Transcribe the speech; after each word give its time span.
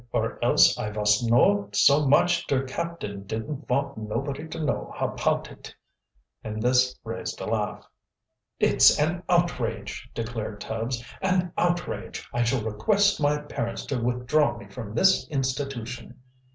"Or 0.11 0.43
else 0.43 0.79
I 0.79 0.89
vos 0.89 1.21
know 1.21 1.69
so 1.73 2.07
much 2.07 2.47
der 2.47 2.65
captain 2.65 3.21
didn't 3.27 3.67
vont 3.67 3.99
nobody 3.99 4.47
to 4.47 4.59
know 4.59 4.91
apout 4.99 5.51
it," 5.51 5.75
and 6.43 6.59
this 6.59 6.97
raised 7.03 7.39
a 7.39 7.45
laugh. 7.45 7.85
"It's 8.57 8.97
an 8.99 9.21
outrage!" 9.29 10.09
declared 10.15 10.59
Tubbs. 10.59 11.05
"An 11.21 11.53
outrage! 11.55 12.27
I 12.33 12.41
shall 12.41 12.63
request 12.63 13.21
my 13.21 13.41
parents 13.41 13.85
to 13.85 14.01
withdraw 14.01 14.57
me 14.57 14.67
from 14.69 14.95
the 14.95 15.27
institution." 15.29 16.15